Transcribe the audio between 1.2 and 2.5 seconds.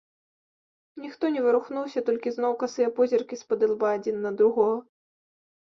не варухнуўся, толькі